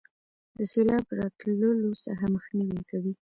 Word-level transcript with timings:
د 0.57 0.59
سیلاب 0.71 1.05
راتللو 1.19 1.89
څخه 2.05 2.25
مخنیوي 2.35 2.81
کوي. 2.91 3.13